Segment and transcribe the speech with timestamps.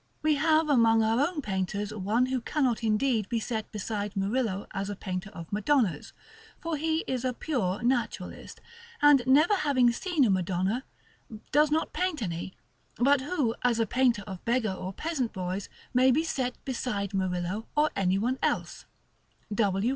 [0.23, 4.89] We have among our own painters one who cannot indeed be set beside Murillo as
[4.89, 6.11] a painter of Madonnas,
[6.59, 8.61] for he is a pure Naturalist,
[8.99, 10.85] and, never having seen a Madonna,
[11.51, 12.55] does not paint any;
[12.95, 17.67] but who, as a painter of beggar or peasant boys, may be set beside Murillo,
[17.77, 18.85] or any one else,
[19.53, 19.89] W.